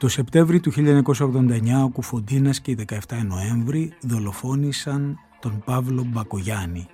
Το 0.00 0.08
Σεπτέμβρη 0.08 0.60
του 0.60 0.72
1989 0.76 1.82
ο 1.84 1.88
Κουφοντίνας 1.88 2.60
και 2.60 2.70
οι 2.70 2.86
17 2.88 2.98
Νοέμβρη 3.26 3.92
δολοφόνησαν 4.02 5.18
τον 5.40 5.62
Παύλο 5.64 6.04
Μπακογιάννη. 6.04 6.86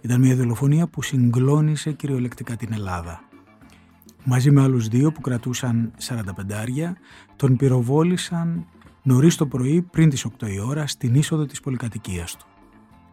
Ήταν 0.00 0.20
μια 0.20 0.36
δολοφονία 0.36 0.86
που 0.86 1.02
συγκλώνησε 1.02 1.92
κυριολεκτικά 1.92 2.56
την 2.56 2.72
Ελλάδα. 2.72 3.20
Μαζί 4.24 4.50
με 4.50 4.62
άλλους 4.62 4.88
δύο 4.88 5.12
που 5.12 5.20
κρατούσαν 5.20 5.92
45 5.98 6.22
άρια, 6.60 6.96
τον 7.36 7.56
πυροβόλησαν 7.56 8.66
νωρίς 9.02 9.36
το 9.36 9.46
πρωί 9.46 9.82
πριν 9.82 10.08
τις 10.08 10.26
8 10.38 10.48
η 10.48 10.60
ώρα 10.60 10.86
στην 10.86 11.14
είσοδο 11.14 11.46
της 11.46 11.60
πολυκατοικίας 11.60 12.36
του. 12.36 12.46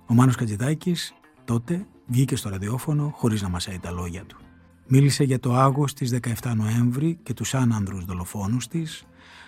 Ο 0.05 0.13
Μάνος 0.13 0.35
Κατζητάκης 0.35 1.13
τότε 1.45 1.85
βγήκε 2.07 2.35
στο 2.35 2.49
ραδιόφωνο 2.49 3.13
χωρίς 3.15 3.41
να 3.41 3.49
μασάει 3.49 3.79
τα 3.79 3.91
λόγια 3.91 4.23
του. 4.23 4.44
Μίλησε 4.87 5.23
για 5.23 5.39
το 5.39 5.53
άγος 5.55 5.93
της 5.93 6.13
17 6.43 6.53
Νοέμβρη 6.55 7.19
και 7.23 7.33
τους 7.33 7.53
άνανδρους 7.53 8.05
δολοφόνους 8.05 8.67
της, 8.67 9.05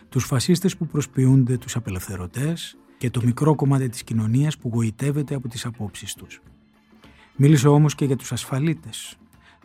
τους 0.10 0.26
φασίστες 0.26 0.78
που 0.78 0.88
προσποιούνται 0.88 1.58
τους 1.58 1.76
απελευθερωτές 1.76 2.78
και 2.98 3.10
το 3.10 3.22
μικρό 3.24 3.56
κομμάτι 3.56 3.90
της 3.90 4.04
κοινωνίας 4.04 4.58
που 4.58 4.70
γοητεύεται 4.74 5.36
από 5.36 5.48
τις 5.48 5.66
απόψεις 5.66 6.14
τους. 6.14 6.42
Μίλησε 7.36 7.68
όμως 7.68 7.96
και 7.96 8.06
για 8.06 8.16
τους 8.16 8.32
ασφαλίτες, 8.32 9.18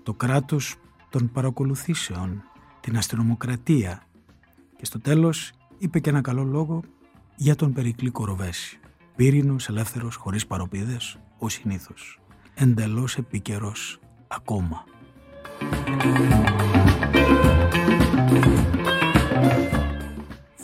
το 0.02 0.14
κράτος 0.14 0.76
των 1.10 1.30
παρακολουθήσεων, 1.32 2.42
την 2.80 2.96
αστυνομοκρατία 2.96 4.02
και 4.76 4.84
στο 4.84 5.00
τέλος 5.00 5.52
είπε 5.78 5.98
και 5.98 6.10
ένα 6.10 6.20
καλό 6.20 6.44
λόγο 6.44 6.82
για 7.36 7.54
τον 7.54 7.72
Περικλή 7.72 8.10
Κοροβέση. 8.10 8.78
Πύρινος, 9.16 9.68
ελεύθερος, 9.68 10.14
χωρίς 10.14 10.46
παροπίδες, 10.46 11.18
ο 11.38 11.48
συνήθως. 11.48 12.20
Εντελώς 12.54 13.16
επίκαιρος 13.16 14.00
ακόμα. 14.26 14.84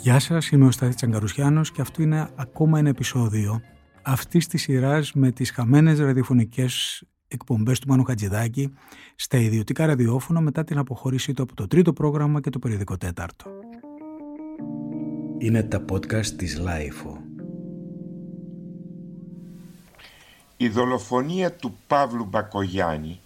Γεια 0.01 0.19
σας, 0.19 0.49
είμαι 0.49 0.65
ο 0.65 0.71
Στάθης 0.71 0.95
Τσαγκαρουσιάνος 0.95 1.71
και 1.71 1.81
αυτό 1.81 2.01
είναι 2.01 2.29
ακόμα 2.35 2.79
ένα 2.79 2.89
επεισόδιο 2.89 3.61
αυτής 4.01 4.47
της 4.47 4.61
σειράς 4.61 5.13
με 5.13 5.31
τις 5.31 5.51
χαμένες 5.51 5.99
ραδιοφωνικές 5.99 7.03
εκπομπές 7.27 7.79
του 7.79 7.87
Μάνου 7.87 8.03
Χατζιδάκι 8.03 8.73
στα 9.15 9.37
ιδιωτικά 9.37 9.85
ραδιόφωνα 9.85 10.41
μετά 10.41 10.63
την 10.63 10.77
αποχώρησή 10.77 11.33
του 11.33 11.43
από 11.43 11.55
το 11.55 11.67
τρίτο 11.67 11.93
πρόγραμμα 11.93 12.41
και 12.41 12.49
το 12.49 12.59
περιοδικό 12.59 12.97
τέταρτο. 12.97 13.45
Είναι 15.37 15.63
τα 15.63 15.85
podcast 15.91 16.25
της 16.25 16.59
LiFO. 16.59 17.17
Η 20.57 20.69
δολοφονία 20.69 21.55
του 21.55 21.77
Παύλου 21.87 22.25
Μπακογιάννη 22.25 23.19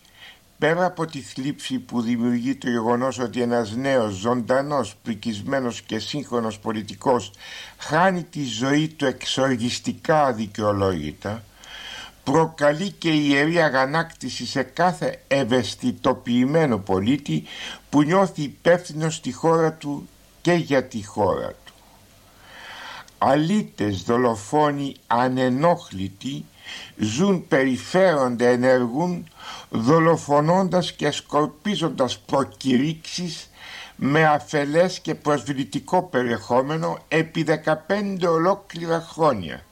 πέρα 0.63 0.85
από 0.85 1.05
τη 1.05 1.21
θλίψη 1.21 1.79
που 1.79 2.01
δημιουργεί 2.01 2.55
το 2.55 2.69
γεγονός 2.69 3.19
ότι 3.19 3.41
ένας 3.41 3.75
νέος, 3.75 4.13
ζωντανός, 4.13 4.95
πρικισμένος 5.03 5.81
και 5.81 5.99
σύγχρονος 5.99 6.59
πολιτικός 6.59 7.31
χάνει 7.77 8.23
τη 8.23 8.43
ζωή 8.43 8.87
του 8.87 9.05
εξοργιστικά 9.05 10.23
αδικαιολόγητα, 10.25 11.43
προκαλεί 12.23 12.91
και 12.91 13.09
ιερή 13.09 13.61
αγανάκτηση 13.61 14.45
σε 14.45 14.63
κάθε 14.63 15.21
ευαισθητοποιημένο 15.27 16.77
πολίτη 16.77 17.43
που 17.89 18.01
νιώθει 18.01 18.41
υπεύθυνο 18.41 19.09
στη 19.09 19.31
χώρα 19.31 19.73
του 19.73 20.09
και 20.41 20.53
για 20.53 20.83
τη 20.83 21.05
χώρα 21.05 21.47
του. 21.65 21.73
Αλίτες 23.17 24.03
δολοφόνοι 24.03 24.95
ανενόχλητοι 25.07 26.45
ζουν, 26.97 27.47
περιφέρονται, 27.47 28.49
ενεργούν 28.51 29.27
δολοφονώντας 29.69 30.91
και 30.91 31.11
σκορπίζοντας 31.11 32.19
προκηρύξεις 32.19 33.49
με 33.95 34.25
αφελές 34.25 34.99
και 34.99 35.15
προσβλητικό 35.15 36.03
περιεχόμενο 36.03 36.97
επί 37.07 37.43
15 37.43 38.27
ολόκληρα 38.27 39.07
χρόνια 39.11 39.63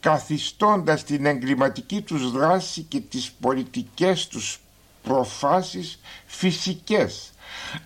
καθιστώντας 0.00 1.04
την 1.04 1.26
εγκληματική 1.26 2.00
τους 2.00 2.30
δράση 2.30 2.82
και 2.82 3.00
τις 3.00 3.32
πολιτικές 3.40 4.26
τους 4.26 4.60
προφάσεις 5.02 6.00
φυσικές 6.26 7.30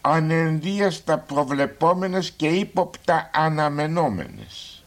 ανενδίαστα 0.00 1.18
προβλεπόμενες 1.18 2.30
και 2.30 2.46
ύποπτα 2.46 3.30
αναμενόμενες. 3.34 4.82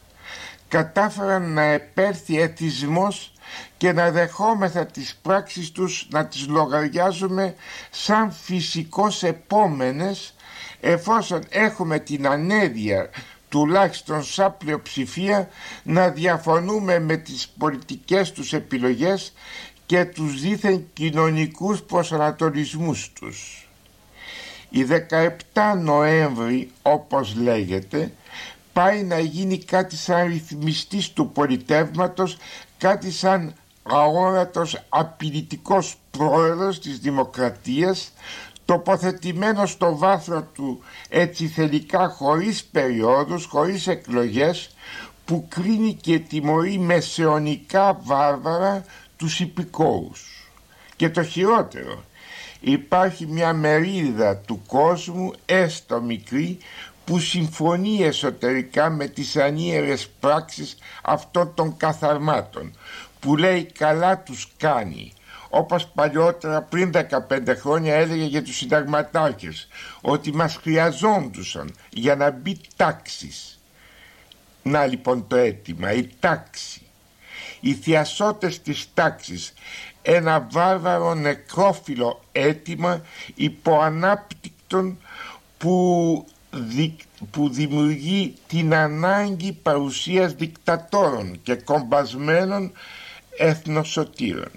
Κατάφεραν 0.68 1.52
να 1.52 1.62
επέρθει 1.62 2.40
εθισμός 2.40 3.32
και 3.76 3.92
να 3.92 4.10
δεχόμεθα 4.10 4.86
τις 4.86 5.18
πράξεις 5.22 5.70
τους 5.70 6.06
να 6.10 6.26
τις 6.26 6.48
λογαριάζουμε 6.48 7.54
σαν 7.90 8.32
φυσικώς 8.32 9.22
επόμενες 9.22 10.34
εφόσον 10.80 11.42
έχουμε 11.48 11.98
την 11.98 12.26
ανέδεια 12.26 13.10
τουλάχιστον 13.48 14.24
σαν 14.24 14.56
πλειοψηφία 14.58 15.48
να 15.82 16.08
διαφωνούμε 16.08 16.98
με 16.98 17.16
τις 17.16 17.52
πολιτικές 17.58 18.32
τους 18.32 18.52
επιλογές 18.52 19.32
και 19.86 20.04
τους 20.04 20.40
δίθεν 20.40 20.86
κοινωνικούς 20.92 21.82
προσανατολισμούς 21.82 23.12
τους. 23.12 23.68
Η 24.70 24.82
17 24.82 25.78
Νοέμβρη 25.78 26.70
όπως 26.82 27.34
λέγεται 27.34 28.12
πάει 28.72 29.02
να 29.02 29.18
γίνει 29.18 29.58
κάτι 29.58 29.96
σαν 29.96 30.26
ρυθμιστής 30.26 31.10
του 31.10 31.30
πολιτεύματος, 31.32 32.36
κάτι 32.84 33.10
σαν 33.10 33.54
αόρατος 33.82 34.84
απειλητικός 34.88 35.96
πρόεδρος 36.10 36.80
της 36.80 36.98
δημοκρατίας 36.98 38.12
τοποθετημένος 38.64 39.70
στο 39.70 39.96
βάθρο 39.96 40.42
του 40.54 40.82
έτσι 41.08 41.46
θελικά 41.46 42.08
χωρίς 42.08 42.64
περιόδους, 42.64 43.44
χωρίς 43.44 43.86
εκλογές 43.86 44.70
που 45.24 45.46
κρίνει 45.48 45.94
και 45.94 46.18
τιμωρεί 46.18 46.78
μεσαιωνικά 46.78 48.00
βάρβαρα 48.02 48.84
τους 49.16 49.40
υπηκόους. 49.40 50.48
Και 50.96 51.10
το 51.10 51.22
χειρότερο, 51.22 52.04
υπάρχει 52.60 53.26
μια 53.26 53.52
μερίδα 53.52 54.36
του 54.36 54.62
κόσμου 54.66 55.32
έστω 55.46 56.00
μικρή 56.00 56.58
που 57.04 57.18
συμφωνεί 57.18 58.02
εσωτερικά 58.02 58.90
με 58.90 59.06
τις 59.06 59.36
ανίερες 59.36 60.08
πράξεις 60.20 60.78
αυτών 61.02 61.54
των 61.54 61.76
καθαρμάτων 61.76 62.76
που 63.20 63.36
λέει 63.36 63.64
καλά 63.64 64.18
τους 64.18 64.48
κάνει 64.56 65.12
όπως 65.56 65.86
παλιότερα 65.86 66.62
πριν 66.62 66.92
15 67.28 67.56
χρόνια 67.56 67.94
έλεγε 67.94 68.24
για 68.24 68.42
τους 68.42 68.56
συνταγματάρχες 68.56 69.68
ότι 70.00 70.32
μας 70.32 70.56
χρειαζόντουσαν 70.56 71.74
για 71.90 72.16
να 72.16 72.30
μπει 72.30 72.60
τάξης. 72.76 73.58
Να 74.62 74.86
λοιπόν 74.86 75.26
το 75.26 75.36
αίτημα, 75.36 75.92
η 75.92 76.08
τάξη. 76.20 76.82
Οι 77.60 77.74
θειασότες 77.74 78.62
της 78.62 78.88
τάξης, 78.94 79.52
ένα 80.02 80.46
βάρβαρο 80.50 81.14
νεκρόφιλο 81.14 82.24
αίτημα 82.32 83.02
υποανάπτυκτον 83.34 84.98
που, 85.58 86.26
που 87.30 87.48
δημιουργεί 87.48 88.34
την 88.46 88.74
ανάγκη 88.74 89.52
παρουσίας 89.52 90.34
δικτατόρων 90.34 91.40
και 91.42 91.54
κομπασμένων 91.54 92.72
εθνοσωτήρων. 93.38 94.50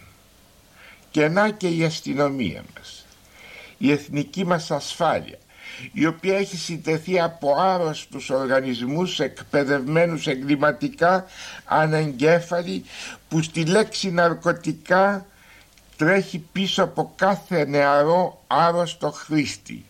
Και 1.12 1.28
να 1.28 1.50
και 1.50 1.68
η 1.68 1.84
αστυνομία 1.84 2.63
μας. 2.75 3.06
Η 3.78 3.91
εθνική 3.91 4.46
μας 4.46 4.72
ασφάλεια 4.72 5.38
η 5.91 6.06
οποία 6.06 6.38
έχει 6.38 6.57
συντεθεί 6.57 7.19
από 7.19 7.56
άρρωστους 7.59 8.30
οργανισμούς 8.30 9.19
εκπαιδευμένους 9.19 10.28
εγκληματικά 10.28 11.25
ανεγκέφαλοι 11.66 12.84
που 13.28 13.41
στη 13.41 13.66
λέξη 13.66 14.12
ναρκωτικά 14.12 15.25
τρέχει 15.96 16.40
πίσω 16.52 16.84
από 16.84 17.13
κάθε 17.16 17.66
νεαρό 17.66 18.44
άρρωστο 18.47 19.12
χρήστη 19.12 19.86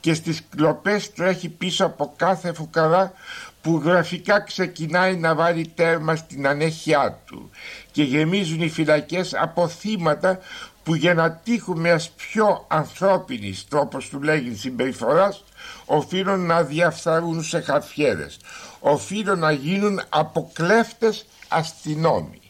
και 0.00 0.14
στις 0.14 0.42
κλοπές 0.56 1.12
τρέχει 1.12 1.48
πίσω 1.48 1.84
από 1.84 2.12
κάθε 2.16 2.52
φουκαρά 2.52 3.12
που 3.60 3.80
γραφικά 3.84 4.40
ξεκινάει 4.40 5.16
να 5.16 5.34
βάλει 5.34 5.72
τέρμα 5.74 6.16
στην 6.16 6.46
ανέχειά 6.46 7.20
του 7.26 7.50
και 7.90 8.02
γεμίζουν 8.02 8.60
οι 8.60 8.68
φυλακές 8.68 9.34
από 9.34 9.68
θύματα 9.68 10.38
που 10.82 10.94
για 10.94 11.14
να 11.14 11.32
τύχουν 11.32 11.80
μιας 11.80 12.10
πιο 12.10 12.64
ανθρώπινης 12.68 13.68
τρόπος 13.68 14.08
του 14.08 14.22
λέγει 14.22 14.54
συμπεριφοράς 14.54 15.44
οφείλουν 15.84 16.46
να 16.46 16.62
διαφθαρούν 16.62 17.42
σε 17.42 17.60
χαφιέδες 17.60 18.38
οφείλουν 18.80 19.38
να 19.38 19.52
γίνουν 19.52 20.00
αποκλέφτες 20.08 21.26
αστυνόμοι. 21.48 22.40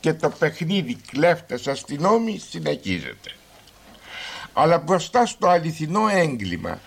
Και 0.00 0.14
το 0.14 0.28
παιχνίδι 0.28 0.96
κλέφτες 1.10 1.66
αστυνόμοι 1.66 2.38
συνεχίζεται 2.38 3.30
αλλά 4.52 4.78
μπροστά 4.78 5.26
στο 5.26 5.48
αληθινό 5.48 6.08
έγκλημα 6.08 6.80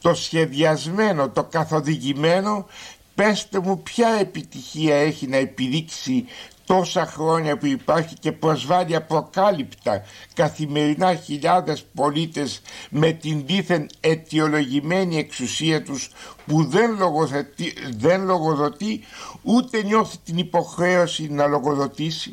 το 0.00 0.14
σχεδιασμένο, 0.14 1.28
το 1.28 1.44
καθοδηγημένο 1.44 2.66
πέστε 3.14 3.58
μου 3.58 3.82
ποια 3.82 4.08
επιτυχία 4.08 4.96
έχει 4.96 5.26
να 5.26 5.36
επιδείξει 5.36 6.24
τόσα 6.66 7.06
χρόνια 7.06 7.56
που 7.56 7.66
υπάρχει 7.66 8.14
και 8.14 8.32
προσβάλλει 8.32 8.96
αποκάλυπτα 8.96 10.02
καθημερινά 10.34 11.14
χιλιάδες 11.14 11.84
πολίτες 11.94 12.62
με 12.90 13.12
την 13.12 13.42
δίθεν 13.46 13.86
αιτιολογημένη 14.00 15.18
εξουσία 15.18 15.82
τους 15.82 16.10
που 16.46 16.64
δεν, 16.64 16.96
λογοδοτεί, 16.98 17.72
δεν 17.96 18.24
λογοδοτεί 18.24 19.00
ούτε 19.42 19.82
νιώθει 19.82 20.16
την 20.24 20.38
υποχρέωση 20.38 21.28
να 21.30 21.46
λογοδοτήσει. 21.46 22.32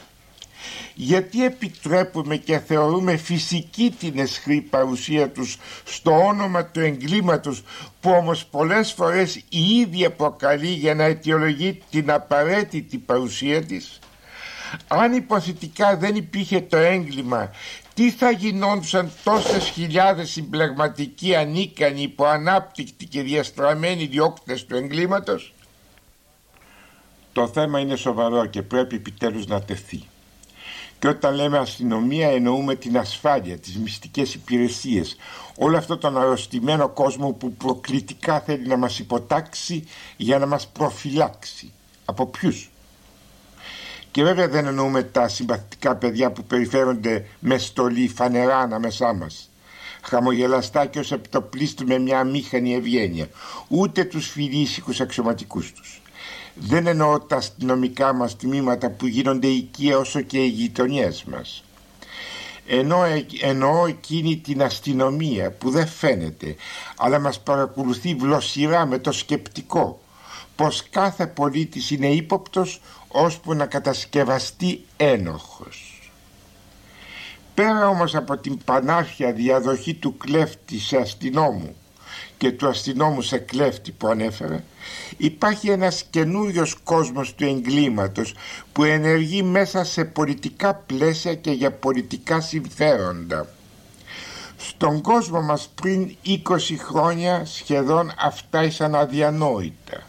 Γιατί 0.93 1.45
επιτρέπουμε 1.45 2.35
και 2.35 2.59
θεωρούμε 2.59 3.17
φυσική 3.17 3.95
την 3.99 4.19
εσχρή 4.19 4.61
παρουσία 4.61 5.29
τους 5.29 5.57
στο 5.83 6.11
όνομα 6.11 6.65
του 6.65 6.79
εγκλήματος 6.79 7.63
που 7.99 8.09
όμως 8.09 8.45
πολλές 8.45 8.91
φορές 8.91 9.35
η 9.35 9.69
ίδια 9.79 10.11
προκαλεί 10.11 10.67
για 10.67 10.95
να 10.95 11.03
αιτιολογεί 11.03 11.81
την 11.89 12.11
απαραίτητη 12.11 12.97
παρουσία 12.97 13.65
της; 13.65 13.99
Αν 14.87 15.13
υποθετικά 15.13 15.97
δεν 15.97 16.15
υπήρχε 16.15 16.61
το 16.61 16.77
έγκλημα 16.77 17.51
τι 17.93 18.11
θα 18.11 18.31
γινόντουσαν 18.31 19.11
τόσες 19.23 19.69
χιλιάδες 19.69 20.29
συμπλεγματικοί 20.29 21.35
ανίκανοι 21.35 22.01
υποανάπτυκτοι 22.01 23.05
και 23.05 23.21
διαστραμμένοι 23.21 24.05
διώκτες 24.05 24.65
του 24.65 24.75
εγκλήματος; 24.75 25.53
Το 27.33 27.47
θέμα 27.47 27.79
είναι 27.79 27.95
σοβαρό 27.95 28.45
και 28.45 28.61
πρέπει 28.61 28.95
επιτέλους 28.95 29.47
να 29.47 29.61
τεθεί. 29.61 30.07
Και 30.99 31.07
όταν 31.07 31.35
λέμε 31.35 31.57
αστυνομία 31.57 32.29
εννοούμε 32.29 32.75
την 32.75 32.97
ασφάλεια, 32.97 33.57
τις 33.57 33.77
μυστικές 33.77 34.33
υπηρεσίες, 34.33 35.15
όλο 35.57 35.77
αυτό 35.77 35.97
τον 35.97 36.17
αρρωστημένο 36.17 36.89
κόσμο 36.89 37.31
που 37.31 37.53
προκλητικά 37.53 38.39
θέλει 38.39 38.67
να 38.67 38.77
μας 38.77 38.99
υποτάξει 38.99 39.87
για 40.17 40.39
να 40.39 40.45
μας 40.45 40.67
προφυλάξει. 40.67 41.71
Από 42.05 42.25
ποιους; 42.25 42.69
Και 44.11 44.23
βέβαια 44.23 44.47
δεν 44.47 44.65
εννοούμε 44.65 45.03
τα 45.03 45.27
συμπαθητικά 45.27 45.95
παιδιά 45.95 46.31
που 46.31 46.43
περιφέρονται 46.43 47.25
με 47.39 47.57
στολή 47.57 48.07
φανερά 48.07 48.57
ανάμεσά 48.57 49.13
μας. 49.13 49.49
Χαμογελαστά 50.01 50.85
και 50.85 50.99
ως 50.99 51.11
επιτοπλίστου 51.11 51.87
με 51.87 51.99
μια 51.99 52.19
αμήχανη 52.19 52.75
ευγένεια. 52.75 53.29
Ούτε 53.67 54.03
τους 54.03 54.27
φιλήσικους 54.29 54.99
αξιωματικούς 55.01 55.73
τους. 55.73 56.01
Δεν 56.59 56.87
εννοώ 56.87 57.19
τα 57.19 57.35
αστυνομικά 57.35 58.13
μας 58.13 58.35
τμήματα 58.35 58.89
που 58.89 59.07
γίνονται 59.07 59.47
οικία 59.47 59.97
όσο 59.97 60.21
και 60.21 60.37
οι 60.37 60.47
γειτονιές 60.47 61.23
μας. 61.23 61.63
Ενώ, 62.67 63.03
εννοώ 63.41 63.85
εκείνη 63.85 64.37
την 64.37 64.63
αστυνομία 64.63 65.51
που 65.51 65.69
δεν 65.69 65.87
φαίνεται 65.87 66.55
αλλά 66.97 67.19
μας 67.19 67.39
παρακολουθεί 67.39 68.15
βλοσιρά 68.15 68.85
με 68.85 68.99
το 68.99 69.11
σκεπτικό 69.11 70.01
πως 70.55 70.89
κάθε 70.89 71.27
πολίτης 71.27 71.91
είναι 71.91 72.07
ύποπτος 72.07 72.81
ώσπου 73.07 73.53
να 73.53 73.65
κατασκευαστεί 73.65 74.85
ένοχος. 74.97 76.01
Πέρα 77.53 77.87
όμως 77.87 78.15
από 78.15 78.37
την 78.37 78.57
πανάρχια 78.65 79.33
διαδοχή 79.33 79.93
του 79.93 80.17
κλέφτη 80.17 80.79
σε 80.79 80.97
αστυνόμου 80.97 81.75
και 82.37 82.51
του 82.51 82.67
αστυνόμους 82.67 83.27
σε 83.27 83.37
κλέφτη 83.37 83.91
που 83.91 84.07
ανέφερα, 84.07 84.63
υπάρχει 85.17 85.69
ένας 85.69 86.03
καινούριος 86.09 86.75
κόσμος 86.83 87.35
του 87.35 87.43
εγκλήματος 87.43 88.33
που 88.73 88.83
ενεργεί 88.83 89.43
μέσα 89.43 89.83
σε 89.83 90.05
πολιτικά 90.05 90.75
πλαίσια 90.75 91.35
και 91.35 91.51
για 91.51 91.71
πολιτικά 91.71 92.41
συμφέροντα. 92.41 93.47
Στον 94.57 95.01
κόσμο 95.01 95.41
μας 95.41 95.69
πριν 95.81 96.15
20 96.25 96.39
χρόνια 96.77 97.45
σχεδόν 97.45 98.11
αυτά 98.17 98.63
ήσαν 98.63 98.95
αδιανόητα. 98.95 100.03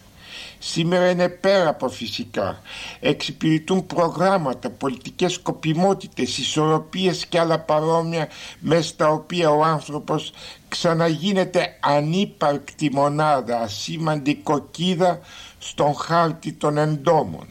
Σήμερα 0.59 1.11
είναι 1.11 1.29
πέρα 1.29 1.69
από 1.69 1.89
φυσικά. 1.89 2.61
Εξυπηρετούν 3.01 3.87
προγράμματα, 3.87 4.71
πολιτικές 4.71 5.33
σκοπιμότητες, 5.33 6.39
ισορροπίες 6.39 7.27
και 7.27 7.39
άλλα 7.39 7.59
παρόμοια 7.59 8.29
μέσα 8.61 8.89
στα 8.89 9.09
οποία 9.09 9.51
ο 9.51 9.65
άνθρωπος 9.65 10.33
ξαναγίνεται 10.69 11.77
ανύπαρκτη 11.81 12.91
μονάδα, 12.93 13.61
ασήμαντη 13.61 14.35
κοκκίδα 14.35 15.21
στον 15.59 15.95
χάρτη 15.95 16.53
των 16.53 16.79
εντόμων. 16.79 17.47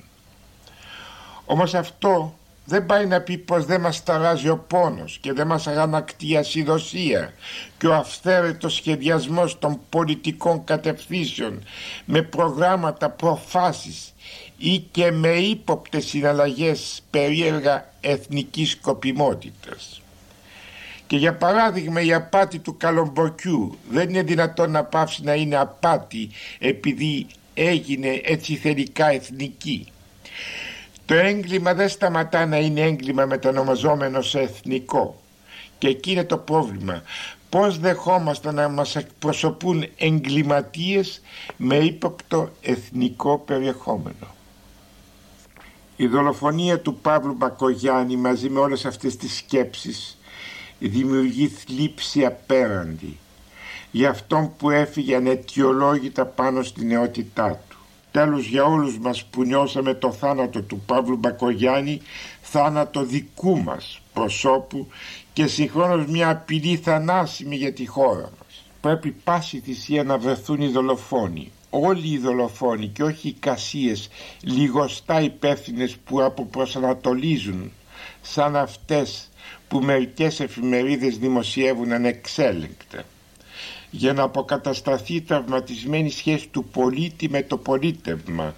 Όμως 1.45 1.73
αυτό 1.73 2.33
δεν 2.69 2.85
πάει 2.85 3.05
να 3.05 3.21
πει 3.21 3.37
πως 3.37 3.65
δεν 3.65 3.81
μας 3.81 4.03
ταράζει 4.03 4.49
ο 4.49 4.57
πόνος 4.57 5.17
και 5.21 5.33
δεν 5.33 5.47
μας 5.47 5.67
αγανακτεί 5.67 6.29
η 6.29 6.37
ασυδοσία 6.37 7.33
και 7.77 7.87
ο 7.87 7.95
αυθαίρετος 7.95 8.73
σχεδιασμός 8.73 9.59
των 9.59 9.79
πολιτικών 9.89 10.63
κατευθύνσεων 10.63 11.63
με 12.05 12.21
προγράμματα 12.21 13.09
προφάσεις 13.09 14.13
ή 14.57 14.77
και 14.79 15.11
με 15.11 15.29
ύποπτες 15.29 16.05
συναλλαγές 16.05 17.01
περίεργα 17.09 17.93
εθνικής 18.01 18.69
σκοπιμότητας. 18.69 20.01
Και 21.07 21.17
για 21.17 21.33
παράδειγμα 21.33 22.01
η 22.01 22.13
απάτη 22.13 22.59
του 22.59 22.77
καλομποκιού 22.77 23.77
δεν 23.89 24.09
είναι 24.09 24.23
δυνατόν 24.23 24.71
να 24.71 24.83
πάψει 24.83 25.23
να 25.23 25.33
είναι 25.33 25.55
απάτη 25.55 26.29
επειδή 26.59 27.27
έγινε 27.53 28.21
έτσι 28.23 28.55
θελικά 28.55 29.11
εθνική. 29.11 29.87
Το 31.07 31.13
έγκλημα 31.13 31.73
δεν 31.73 31.89
σταματά 31.89 32.45
να 32.45 32.57
είναι 32.57 32.81
έγκλημα 32.81 33.25
μετανομαζόμενο 33.25 34.21
σε 34.21 34.39
εθνικό. 34.39 35.21
Και 35.77 35.87
εκεί 35.87 36.11
είναι 36.11 36.23
το 36.23 36.37
πρόβλημα. 36.37 37.01
Πώς 37.49 37.79
δεχόμαστε 37.79 38.51
να 38.51 38.69
μας 38.69 38.95
εκπροσωπούν 38.95 39.85
εγκληματίες 39.97 41.21
με 41.57 41.75
ύποπτο 41.75 42.49
εθνικό 42.61 43.37
περιεχόμενο. 43.37 44.35
Η 45.95 46.07
δολοφονία 46.07 46.79
του 46.79 46.95
Παύλου 46.95 47.33
Μπακογιάννη 47.33 48.15
μαζί 48.15 48.49
με 48.49 48.59
όλες 48.59 48.85
αυτές 48.85 49.15
τις 49.15 49.35
σκέψεις 49.37 50.17
δημιουργεί 50.79 51.47
θλίψη 51.47 52.25
απέραντη 52.25 53.17
για 53.91 54.09
αυτόν 54.09 54.55
που 54.57 54.69
έφυγε 54.69 55.15
ανετιολόγητα 55.15 56.25
πάνω 56.25 56.63
στη 56.63 56.85
νεότητά 56.85 57.61
του. 57.69 57.76
Τέλος 58.17 58.45
για 58.45 58.63
όλους 58.63 58.97
μας 58.99 59.25
που 59.25 59.43
νιώσαμε 59.43 59.93
το 59.93 60.11
θάνατο 60.11 60.61
του 60.61 60.81
Παύλου 60.85 61.17
Μπακογιάννη, 61.17 62.01
θάνατο 62.41 63.03
δικού 63.03 63.57
μας 63.63 64.01
προσώπου 64.13 64.87
και 65.33 65.47
συγχρόνως 65.47 66.05
μια 66.05 66.29
απειλή 66.29 66.77
θανάσιμη 66.77 67.55
για 67.55 67.73
τη 67.73 67.85
χώρα 67.85 68.29
μας. 68.39 68.65
Πρέπει 68.81 69.11
πάση 69.11 69.59
θυσία 69.59 70.03
να 70.03 70.17
βρεθούν 70.17 70.61
οι 70.61 70.67
δολοφόνοι. 70.67 71.51
Όλοι 71.69 72.07
οι 72.07 72.17
δολοφόνοι 72.17 72.87
και 72.87 73.03
όχι 73.03 73.27
οι 73.27 73.35
κασίες 73.39 74.09
λιγοστά 74.41 75.21
υπεύθυνες 75.21 75.95
που 75.95 76.23
αποπροσανατολίζουν 76.23 77.71
σαν 78.21 78.55
αυτές 78.55 79.29
που 79.67 79.79
μερικές 79.79 80.39
εφημερίδες 80.39 81.17
δημοσιεύουν 81.17 81.91
ανεξέλεγκτα 81.91 83.03
για 83.91 84.13
να 84.13 84.23
αποκατασταθεί 84.23 85.13
η 85.15 85.21
τραυματισμένη 85.21 86.09
σχέση 86.09 86.47
του 86.47 86.63
πολίτη 86.63 87.29
με 87.29 87.43
το 87.43 87.57
πολίτευμα 87.57 88.55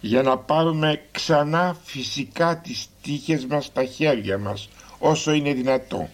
για 0.00 0.22
να 0.22 0.38
πάρουμε 0.38 1.02
ξανά 1.12 1.76
φυσικά 1.84 2.56
τις 2.58 2.86
τύχες 3.02 3.46
μας 3.46 3.64
στα 3.64 3.84
χέρια 3.84 4.38
μας 4.38 4.68
όσο 4.98 5.32
είναι 5.32 5.52
δυνατό. 5.52 6.08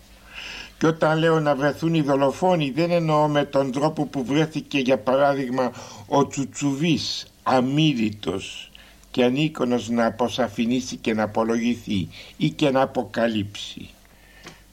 Και 0.78 0.87
όταν 0.87 1.19
λέω 1.19 1.40
να 1.40 1.55
βρεθούν 1.55 1.95
οι 1.95 2.00
δολοφόνοι 2.00 2.71
δεν 2.71 2.90
εννοώ 2.90 3.28
με 3.28 3.45
τον 3.45 3.73
τρόπο 3.73 4.07
που 4.07 4.25
βρέθηκε 4.25 4.78
για 4.78 4.99
παράδειγμα 4.99 5.73
ο 6.07 6.26
Τσουτσουβής 6.26 7.26
αμύρητος 7.43 8.71
και 9.11 9.25
ανίκονος 9.25 9.88
να 9.88 10.07
αποσαφηνίσει 10.07 10.97
και 10.97 11.14
να 11.14 11.23
απολογηθεί 11.23 12.09
ή 12.37 12.50
και 12.50 12.71
να 12.71 12.81
αποκαλύψει. 12.81 13.88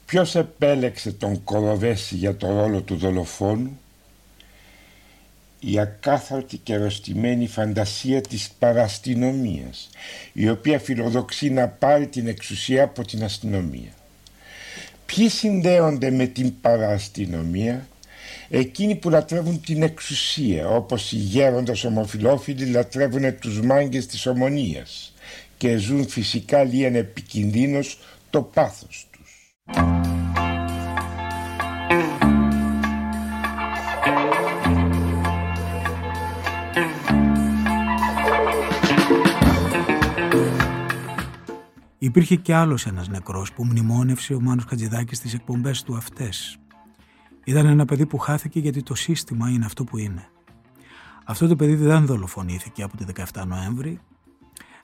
Ποιος 0.09 0.35
επέλεξε 0.35 1.11
τον 1.11 1.43
Κοροβέση 1.43 2.15
για 2.15 2.35
το 2.35 2.47
ρόλο 2.47 2.81
του 2.81 2.95
δολοφόνου; 2.95 3.79
Η 5.59 5.79
ακάθαρτη 5.79 6.57
και 6.57 6.73
ερωτημένη 6.73 7.47
φαντασία 7.47 8.21
της 8.21 8.49
παραστηνομίας 8.59 9.89
η 10.33 10.49
οποία 10.49 10.79
φιλοδοξεί 10.79 11.49
να 11.49 11.67
πάρει 11.67 12.07
την 12.07 12.27
εξουσία 12.27 12.83
από 12.83 13.05
την 13.05 13.23
αστυνομία. 13.23 13.91
Ποιοι 15.05 15.29
συνδέονται 15.29 16.09
με 16.09 16.25
την 16.25 16.61
παραστηνομία; 16.61 17.87
Εκείνοι 18.49 18.95
που 18.95 19.09
λατρεύουν 19.09 19.61
την 19.61 19.83
εξουσία 19.83 20.67
όπως 20.69 21.11
οι 21.11 21.17
γέροντες 21.17 21.83
ομοφιλόφιλοι 21.83 22.65
λατρεύουν 22.65 23.39
τους 23.39 23.61
μάγκες 23.61 24.05
της 24.05 24.25
ομονίας 24.25 25.13
και 25.57 25.77
ζουν 25.77 26.07
φυσικά 26.07 26.63
λίγαν 26.63 26.95
επικινδύνος 26.95 27.99
το 28.29 28.41
πάθος 28.41 29.08
Υπήρχε 42.01 42.35
κι 42.35 42.51
άλλος 42.51 42.85
ένας 42.85 43.07
νεκρός 43.07 43.53
που 43.53 43.65
μνημόνευσε 43.65 44.33
ο 44.33 44.41
Μάνος 44.41 44.65
Χατζηδάκης 44.65 45.17
στις 45.17 45.33
εκπομπές 45.33 45.83
του 45.83 45.95
αυτές. 45.95 46.57
Ήταν 47.43 47.65
ένα 47.65 47.85
παιδί 47.85 48.05
που 48.05 48.17
χάθηκε 48.17 48.59
γιατί 48.59 48.83
το 48.83 48.95
σύστημα 48.95 49.49
είναι 49.49 49.65
αυτό 49.65 49.83
που 49.83 49.97
είναι. 49.97 50.29
Αυτό 51.25 51.47
το 51.47 51.55
παιδί 51.55 51.75
δεν 51.75 52.05
δολοφονήθηκε 52.05 52.83
από 52.83 52.97
τη 52.97 53.05
17 53.33 53.45
Νοέμβρη, 53.47 53.99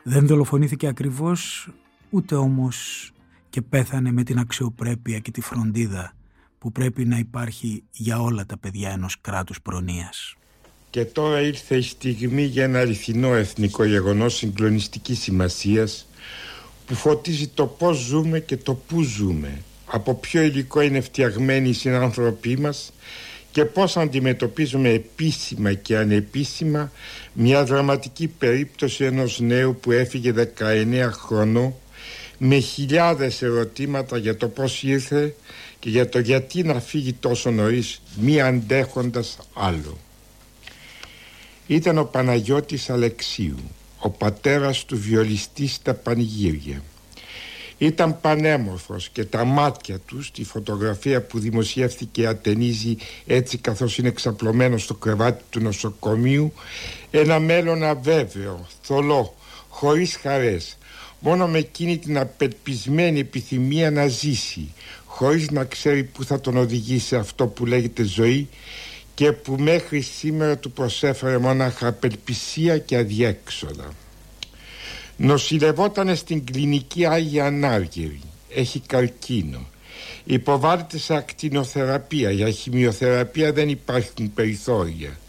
Δεν 0.03 0.27
δολοφονήθηκε 0.27 0.87
ακριβώς, 0.87 1.69
ούτε 2.09 2.35
όμως 2.35 3.11
και 3.55 3.61
πέθανε 3.61 4.11
με 4.11 4.23
την 4.23 4.39
αξιοπρέπεια 4.39 5.19
και 5.19 5.31
τη 5.31 5.41
φροντίδα 5.41 6.13
που 6.57 6.71
πρέπει 6.71 7.05
να 7.05 7.17
υπάρχει 7.17 7.83
για 7.91 8.21
όλα 8.21 8.45
τα 8.45 8.57
παιδιά 8.57 8.89
ενός 8.89 9.21
κράτους 9.21 9.61
προνοίας. 9.61 10.35
Και 10.89 11.05
τώρα 11.05 11.41
ήρθε 11.41 11.75
η 11.77 11.81
στιγμή 11.81 12.41
για 12.43 12.63
ένα 12.63 12.79
αληθινό 12.79 13.33
εθνικό 13.33 13.83
γεγονός 13.83 14.35
συγκλονιστικής 14.35 15.19
σημασίας 15.19 16.07
που 16.85 16.95
φωτίζει 16.95 17.47
το 17.47 17.65
πώς 17.65 17.97
ζούμε 17.97 18.39
και 18.39 18.57
το 18.57 18.73
πού 18.73 19.01
ζούμε 19.01 19.61
από 19.85 20.15
ποιο 20.15 20.41
υλικό 20.41 20.81
είναι 20.81 21.01
φτιαγμένοι 21.01 21.69
οι 21.69 21.73
συνάνθρωποι 21.73 22.57
μας 22.57 22.93
και 23.51 23.65
πώς 23.65 23.97
αντιμετωπίζουμε 23.97 24.89
επίσημα 24.89 25.73
και 25.73 25.97
ανεπίσημα 25.97 26.91
μια 27.33 27.63
δραματική 27.63 28.27
περίπτωση 28.27 29.03
ενός 29.03 29.39
νέου 29.39 29.75
που 29.81 29.91
έφυγε 29.91 30.33
19 30.59 31.09
χρονών 31.11 31.73
με 32.37 32.57
χιλιάδες 32.59 33.41
ερωτήματα 33.41 34.17
για 34.17 34.37
το 34.37 34.47
πώς 34.47 34.83
ήρθε 34.83 35.35
και 35.79 35.89
για 35.89 36.09
το 36.09 36.19
γιατί 36.19 36.63
να 36.63 36.79
φύγει 36.79 37.13
τόσο 37.13 37.51
νωρίς 37.51 38.01
μη 38.15 38.41
αντέχοντας 38.41 39.37
άλλο. 39.53 39.97
Ήταν 41.67 41.97
ο 41.97 42.03
Παναγιώτης 42.03 42.89
Αλεξίου, 42.89 43.59
ο 43.99 44.09
πατέρας 44.09 44.85
του 44.85 44.97
βιολιστή 44.97 45.67
στα 45.67 45.93
πανηγύρια. 45.93 46.81
Ήταν 47.77 48.21
πανέμορφος 48.21 49.09
και 49.09 49.25
τα 49.25 49.45
μάτια 49.45 49.99
του 49.99 50.23
στη 50.23 50.43
φωτογραφία 50.43 51.21
που 51.21 51.39
δημοσιεύθηκε 51.39 52.27
ατενίζει 52.27 52.97
έτσι 53.25 53.57
καθώς 53.57 53.97
είναι 53.97 54.07
εξαπλωμένο 54.07 54.77
στο 54.77 54.93
κρεβάτι 54.93 55.43
του 55.49 55.59
νοσοκομείου 55.59 56.53
ένα 57.11 57.39
μέλλον 57.39 57.83
αβέβαιο, 57.83 58.67
θολό, 58.81 59.35
χωρίς 59.69 60.15
χαρές 60.15 60.77
μόνο 61.25 61.47
με 61.47 61.57
εκείνη 61.57 61.97
την 61.97 62.17
απελπισμένη 62.17 63.19
επιθυμία 63.19 63.91
να 63.91 64.07
ζήσει 64.07 64.71
χωρίς 65.05 65.51
να 65.51 65.63
ξέρει 65.63 66.03
που 66.03 66.23
θα 66.23 66.39
τον 66.41 66.57
οδηγήσει 66.57 67.15
αυτό 67.15 67.47
που 67.47 67.65
λέγεται 67.65 68.03
ζωή 68.03 68.47
και 69.13 69.31
που 69.31 69.55
μέχρι 69.59 70.01
σήμερα 70.01 70.57
του 70.57 70.71
προσέφερε 70.71 71.37
μονάχα 71.37 71.87
απελπισία 71.87 72.77
και 72.77 72.97
αδιέξοδα. 72.97 73.93
Νοσηλευόταν 75.17 76.15
στην 76.15 76.45
κλινική 76.45 77.05
Άγια 77.05 77.45
Ανάργυρη. 77.45 78.21
Έχει 78.49 78.79
καρκίνο. 78.79 79.65
Υποβάλλεται 80.25 80.97
σε 80.97 81.15
ακτινοθεραπεία. 81.15 82.31
Για 82.31 82.49
χημειοθεραπεία 82.49 83.53
δεν 83.53 83.69
υπάρχουν 83.69 84.33
περιθώρια. 84.33 85.19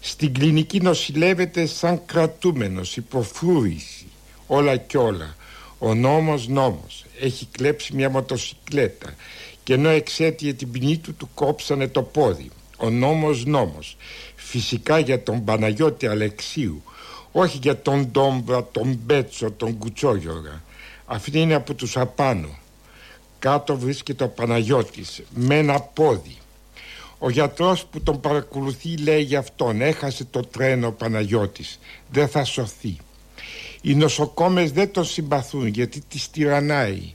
Στην 0.00 0.32
κλινική 0.32 0.80
νοσηλεύεται 0.80 1.66
σαν 1.66 2.02
κρατούμενος, 2.06 2.96
υποφρούρηση. 2.96 3.99
Όλα 4.52 4.76
κι 4.76 4.96
όλα. 4.96 5.36
Ο 5.78 5.94
νόμος 5.94 6.48
νόμος. 6.48 7.04
Έχει 7.20 7.46
κλέψει 7.50 7.94
μια 7.94 8.10
μοτοσυκλέτα 8.10 9.14
και 9.62 9.74
ενώ 9.74 9.88
εξέτειε 9.88 10.52
την 10.52 10.70
ποινή 10.70 10.98
του 10.98 11.14
του 11.14 11.28
κόψανε 11.34 11.88
το 11.88 12.02
πόδι. 12.02 12.50
Ο 12.76 12.90
νόμος 12.90 13.44
νόμος. 13.44 13.96
Φυσικά 14.34 14.98
για 14.98 15.22
τον 15.22 15.44
Παναγιώτη 15.44 16.06
Αλεξίου 16.06 16.82
όχι 17.32 17.58
για 17.62 17.82
τον 17.82 18.06
Ντόμπρα, 18.10 18.68
τον 18.72 18.98
Μπέτσο, 19.04 19.50
τον 19.50 19.78
Κουτσόγιοργα. 19.78 20.62
Αυτή 21.06 21.40
είναι 21.40 21.54
από 21.54 21.74
τους 21.74 21.96
απάνω. 21.96 22.58
Κάτω 23.38 23.76
βρίσκεται 23.76 24.24
ο 24.24 24.28
Παναγιώτης 24.28 25.22
με 25.34 25.58
ένα 25.58 25.80
πόδι. 25.80 26.36
Ο 27.18 27.30
γιατρός 27.30 27.84
που 27.84 28.02
τον 28.02 28.20
παρακολουθεί 28.20 28.96
λέει 28.96 29.22
για 29.22 29.38
αυτόν 29.38 29.80
έχασε 29.80 30.24
το 30.24 30.40
τρένο 30.40 30.86
ο 30.86 30.92
Παναγιώτης. 30.92 31.78
Δεν 32.10 32.28
θα 32.28 32.44
σωθεί. 32.44 32.98
Οι 33.82 33.94
νοσοκόμες 33.94 34.72
δεν 34.72 34.92
τον 34.92 35.04
συμπαθούν 35.04 35.66
γιατί 35.66 36.02
τις 36.08 36.30
τυραννάει. 36.30 37.12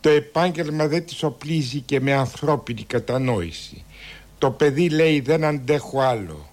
Το 0.00 0.08
επάγγελμα 0.08 0.86
δεν 0.86 1.06
τις 1.06 1.22
οπλίζει 1.22 1.80
και 1.80 2.00
με 2.00 2.12
ανθρώπινη 2.12 2.82
κατανόηση. 2.82 3.84
Το 4.38 4.50
παιδί 4.50 4.88
λέει 4.88 5.20
δεν 5.20 5.44
αντέχω 5.44 6.00
άλλο. 6.00 6.48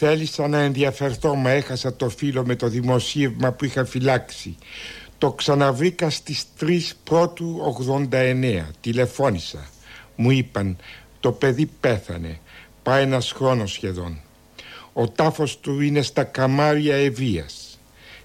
Θέλησα 0.00 0.48
να 0.48 0.58
ενδιαφερθώ 0.58 1.34
μα 1.34 1.50
έχασα 1.50 1.96
το 1.96 2.08
φίλο 2.08 2.44
με 2.46 2.56
το 2.56 2.68
δημοσίευμα 2.68 3.52
που 3.52 3.64
είχα 3.64 3.84
φυλάξει 3.84 4.56
Το 5.18 5.32
ξαναβρήκα 5.32 6.10
στις 6.10 6.44
3 6.60 6.80
πρώτου 7.04 7.76
89 8.10 8.62
Τηλεφώνησα 8.80 9.68
Μου 10.16 10.30
είπαν 10.30 10.76
το 11.20 11.32
παιδί 11.32 11.66
πέθανε 11.66 12.38
Πάει 12.82 13.02
ένας 13.02 13.32
χρόνος 13.32 13.72
σχεδόν 13.72 14.20
Ο 14.92 15.08
τάφος 15.08 15.60
του 15.60 15.80
είναι 15.80 16.02
στα 16.02 16.24
καμάρια 16.24 16.96
Ευείας 16.96 17.67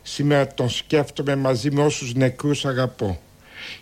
Σήμερα 0.03 0.48
τον 0.48 0.69
σκέφτομαι 0.69 1.36
μαζί 1.36 1.72
με 1.72 1.83
όσους 1.83 2.13
νεκρούς 2.13 2.65
αγαπώ 2.65 3.19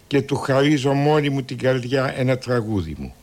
Και 0.08 0.22
του 0.22 0.36
χαρίζω 0.36 0.94
μόνη 0.94 1.30
μου 1.30 1.44
την 1.44 1.58
καρδιά 1.58 2.14
ένα 2.18 2.38
τραγούδι 2.38 2.96
μου. 2.98 3.14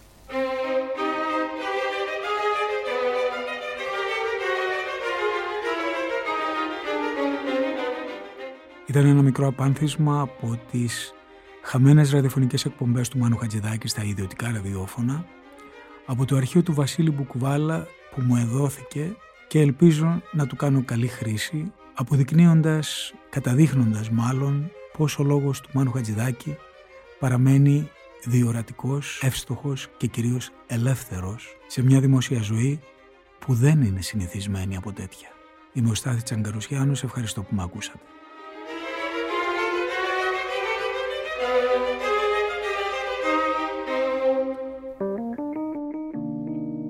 Ήταν 8.86 9.06
ένα 9.06 9.22
μικρό 9.22 9.46
απάνθισμα 9.46 10.20
από 10.20 10.60
τις 10.70 11.14
χαμένες 11.62 12.10
ραδιοφωνικές 12.10 12.64
εκπομπές 12.64 13.08
του 13.08 13.18
Μάνου 13.18 13.36
Χατζηδάκη 13.36 13.88
στα 13.88 14.02
ιδιωτικά 14.04 14.50
ραδιόφωνα 14.52 15.24
από 16.06 16.24
το 16.24 16.36
αρχείο 16.36 16.62
του 16.62 16.74
Βασίλη 16.74 17.10
Μπουκουβάλα 17.10 17.86
που 18.14 18.20
μου 18.20 18.36
εδόθηκε 18.36 19.16
και 19.48 19.60
ελπίζω 19.60 20.22
να 20.32 20.46
του 20.46 20.56
κάνω 20.56 20.82
καλή 20.84 21.06
χρήση 21.06 21.72
αποδεικνύοντας, 22.00 23.14
καταδείχνοντας 23.30 24.10
μάλλον 24.10 24.70
πως 24.96 25.18
ο 25.18 25.22
λόγος 25.22 25.60
του 25.60 25.70
Μάνου 25.72 25.90
Χατζηδάκη 25.90 26.56
παραμένει 27.18 27.90
διορατικός, 28.24 29.20
εύστοχος 29.22 29.88
και 29.96 30.06
κυρίως 30.06 30.50
ελεύθερος 30.66 31.56
σε 31.66 31.82
μια 31.82 32.00
δημόσια 32.00 32.42
ζωή 32.42 32.80
που 33.38 33.54
δεν 33.54 33.82
είναι 33.82 34.00
συνηθισμένη 34.00 34.76
από 34.76 34.92
τέτοια. 34.92 35.28
Είμαι 35.72 35.90
ο 35.90 35.94
Στάθης 35.94 36.22
Τσαγκαρουσιάνος, 36.22 37.02
ευχαριστώ 37.02 37.42
που 37.42 37.54
με 37.54 37.62
ακούσατε. 37.62 37.98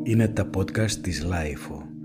Είναι 0.03 0.29
τα 0.29 0.51
podcast 0.57 0.91
της 0.91 1.25
LiFO. 1.25 1.98